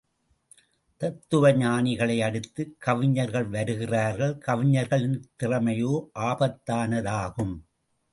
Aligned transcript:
தத்துவஞானிகளை 1.01 2.23
அடுத்துக் 2.23 2.75
கவிஞர்கள் 2.79 3.45
வருகிறார்கள், 3.45 4.37
கவிஞர்களின் 4.37 5.29
திறமையோ 5.43 5.93
ஆபத்தானதாகும். 6.19 7.55